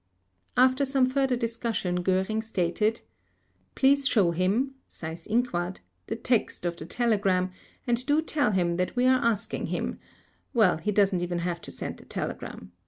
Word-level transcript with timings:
After 0.57 0.83
some 0.83 1.05
further 1.07 1.35
discussion, 1.35 2.03
Göring 2.03 2.43
stated: 2.43 3.01
"Please 3.75 4.07
show 4.07 4.31
him 4.31 4.73
(Seyss 4.89 5.27
Inquart) 5.27 5.81
the 6.07 6.15
text 6.15 6.65
of 6.65 6.75
the 6.75 6.87
telegram 6.87 7.51
and 7.85 8.03
do 8.07 8.19
tell 8.23 8.49
him 8.49 8.77
that 8.77 8.95
we 8.95 9.05
are 9.05 9.23
asking 9.23 9.67
him—well, 9.67 10.77
he 10.77 10.91
doesn't 10.91 11.21
even 11.21 11.37
have 11.45 11.61
to 11.61 11.69
send 11.69 11.97
the 11.97 12.05
telegram. 12.05 12.71